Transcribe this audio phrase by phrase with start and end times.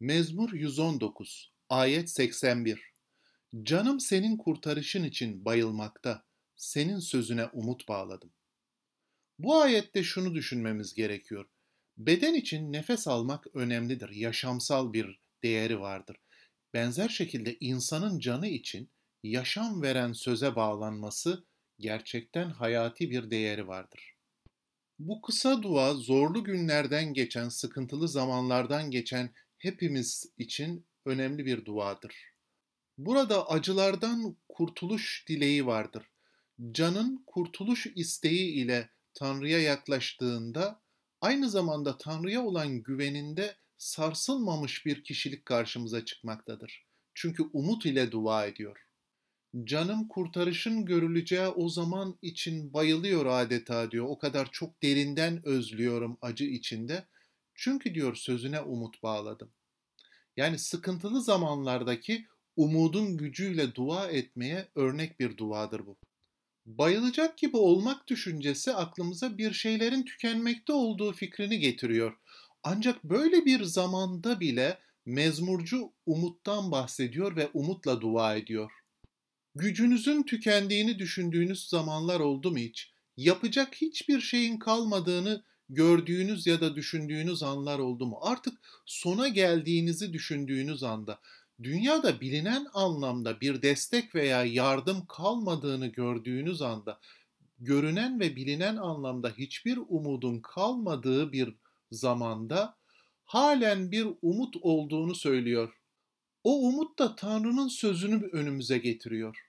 [0.00, 2.92] Mezmur 119 Ayet 81
[3.62, 6.24] Canım senin kurtarışın için bayılmakta,
[6.56, 8.32] senin sözüne umut bağladım.
[9.38, 11.46] Bu ayette şunu düşünmemiz gerekiyor.
[11.98, 16.16] Beden için nefes almak önemlidir, yaşamsal bir değeri vardır.
[16.74, 18.90] Benzer şekilde insanın canı için
[19.22, 21.44] yaşam veren söze bağlanması
[21.78, 24.16] gerçekten hayati bir değeri vardır.
[24.98, 32.14] Bu kısa dua zorlu günlerden geçen, sıkıntılı zamanlardan geçen hepimiz için önemli bir duadır.
[32.98, 36.02] Burada acılardan kurtuluş dileği vardır.
[36.72, 40.80] Canın kurtuluş isteği ile Tanrı'ya yaklaştığında
[41.20, 46.86] aynı zamanda Tanrı'ya olan güveninde sarsılmamış bir kişilik karşımıza çıkmaktadır.
[47.14, 48.86] Çünkü umut ile dua ediyor.
[49.64, 54.06] Canım kurtarışın görüleceği o zaman için bayılıyor adeta diyor.
[54.08, 57.06] O kadar çok derinden özlüyorum acı içinde.
[57.56, 59.50] Çünkü diyor sözüne umut bağladım.
[60.36, 65.96] Yani sıkıntılı zamanlardaki umudun gücüyle dua etmeye örnek bir duadır bu.
[66.66, 72.16] Bayılacak gibi olmak düşüncesi aklımıza bir şeylerin tükenmekte olduğu fikrini getiriyor.
[72.62, 78.70] Ancak böyle bir zamanda bile mezmurcu umuttan bahsediyor ve umutla dua ediyor.
[79.54, 82.92] Gücünüzün tükendiğini düşündüğünüz zamanlar oldu mu hiç?
[83.16, 88.18] Yapacak hiçbir şeyin kalmadığını gördüğünüz ya da düşündüğünüz anlar oldu mu?
[88.22, 91.18] Artık sona geldiğinizi düşündüğünüz anda
[91.62, 97.00] dünyada bilinen anlamda bir destek veya yardım kalmadığını gördüğünüz anda
[97.58, 101.54] görünen ve bilinen anlamda hiçbir umudun kalmadığı bir
[101.90, 102.76] zamanda
[103.24, 105.72] halen bir umut olduğunu söylüyor.
[106.44, 109.45] O umut da Tanrı'nın sözünü önümüze getiriyor.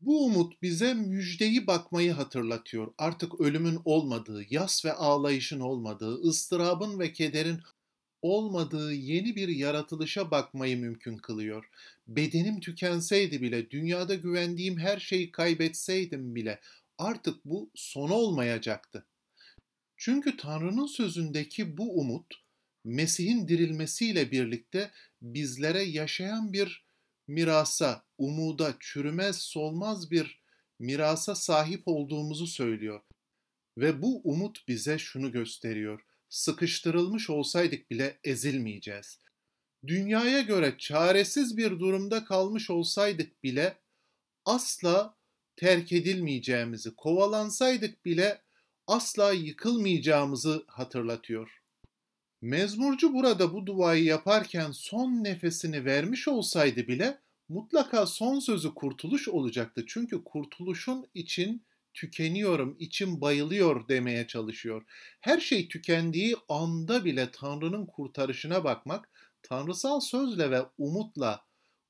[0.00, 2.94] Bu umut bize müjdeyi bakmayı hatırlatıyor.
[2.98, 7.60] Artık ölümün olmadığı, yas ve ağlayışın olmadığı, ıstırabın ve kederin
[8.22, 11.70] olmadığı yeni bir yaratılışa bakmayı mümkün kılıyor.
[12.06, 16.60] Bedenim tükenseydi bile, dünyada güvendiğim her şeyi kaybetseydim bile
[16.98, 19.06] artık bu son olmayacaktı.
[19.96, 22.34] Çünkü Tanrı'nın sözündeki bu umut
[22.84, 24.90] Mesih'in dirilmesiyle birlikte
[25.22, 26.87] bizlere yaşayan bir
[27.28, 30.42] mirasa, umuda, çürümez solmaz bir
[30.78, 33.00] mirasa sahip olduğumuzu söylüyor.
[33.78, 36.00] Ve bu umut bize şunu gösteriyor.
[36.28, 39.18] Sıkıştırılmış olsaydık bile ezilmeyeceğiz.
[39.86, 43.78] Dünyaya göre çaresiz bir durumda kalmış olsaydık bile
[44.44, 45.16] asla
[45.56, 48.42] terk edilmeyeceğimizi, kovalansaydık bile
[48.86, 51.57] asla yıkılmayacağımızı hatırlatıyor.
[52.40, 57.18] Mezmurcu burada bu duayı yaparken son nefesini vermiş olsaydı bile
[57.48, 59.84] mutlaka son sözü kurtuluş olacaktı.
[59.86, 64.84] Çünkü kurtuluşun için tükeniyorum, içim bayılıyor demeye çalışıyor.
[65.20, 69.10] Her şey tükendiği anda bile Tanrı'nın kurtarışına bakmak,
[69.42, 71.44] tanrısal sözle ve umutla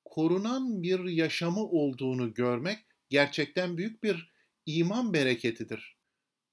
[0.04, 4.32] korunan bir yaşamı olduğunu görmek gerçekten büyük bir
[4.66, 5.96] iman bereketidir.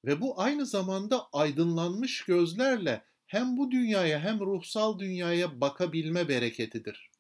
[0.05, 7.11] Ve bu aynı zamanda aydınlanmış gözlerle hem bu dünyaya hem ruhsal dünyaya bakabilme bereketidir.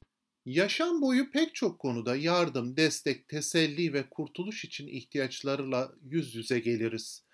[0.45, 7.25] Yaşam boyu pek çok konuda yardım, destek, teselli ve kurtuluş için ihtiyaçlarıyla yüz yüze geliriz.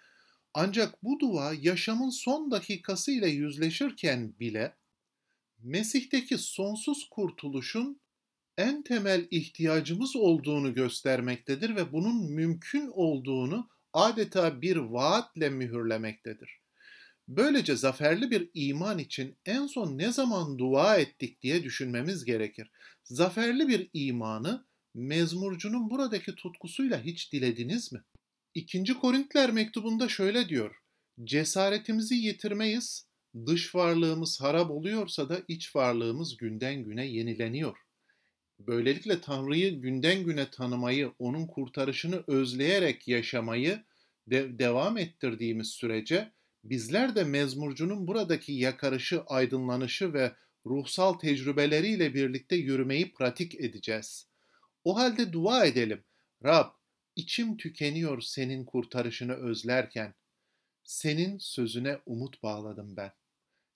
[0.53, 4.75] Ancak bu dua yaşamın son dakikası ile yüzleşirken bile
[5.59, 8.01] Mesih'teki sonsuz kurtuluşun
[8.57, 16.60] en temel ihtiyacımız olduğunu göstermektedir ve bunun mümkün olduğunu adeta bir vaatle mühürlemektedir.
[17.37, 22.71] Böylece zaferli bir iman için en son ne zaman dua ettik diye düşünmemiz gerekir.
[23.03, 28.01] Zaferli bir imanı mezmurcunun buradaki tutkusuyla hiç dilediniz mi?
[28.55, 30.75] İkinci Korintler mektubunda şöyle diyor.
[31.23, 33.07] Cesaretimizi yitirmeyiz,
[33.45, 37.77] dış varlığımız harap oluyorsa da iç varlığımız günden güne yenileniyor.
[38.59, 43.83] Böylelikle Tanrı'yı günden güne tanımayı, onun kurtarışını özleyerek yaşamayı
[44.27, 46.31] de- devam ettirdiğimiz sürece
[46.63, 50.31] bizler de mezmurcunun buradaki yakarışı, aydınlanışı ve
[50.65, 54.27] ruhsal tecrübeleriyle birlikte yürümeyi pratik edeceğiz.
[54.83, 56.03] O halde dua edelim.
[56.43, 56.69] Rab,
[57.15, 60.13] içim tükeniyor senin kurtarışını özlerken.
[60.83, 63.11] Senin sözüne umut bağladım ben.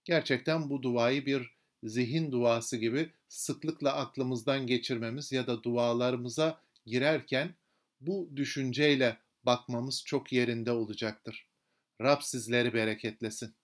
[0.06, 7.56] Gerçekten bu duayı bir zihin duası gibi sıklıkla aklımızdan geçirmemiz ya da dualarımıza girerken
[8.02, 11.48] bu düşünceyle bakmamız çok yerinde olacaktır.
[12.01, 13.56] Rab sizleri bereketlesin.